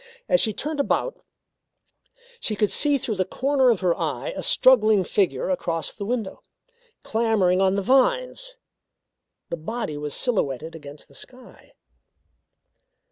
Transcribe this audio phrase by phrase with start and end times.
[0.27, 1.21] As she turned about,
[2.39, 6.41] she could see through the corner of her eye a struggling figure across the window,
[7.03, 8.57] clambering on the vines.
[9.49, 11.73] The body was silhouetted against the sky.